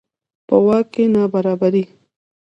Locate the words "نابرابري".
1.13-1.83